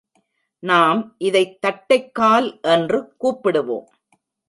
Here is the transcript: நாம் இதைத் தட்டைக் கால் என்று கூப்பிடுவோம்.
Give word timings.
நாம் 0.59 1.15
இதைத் 1.17 1.61
தட்டைக் 1.61 2.13
கால் 2.13 2.59
என்று 2.61 3.13
கூப்பிடுவோம். 3.23 3.85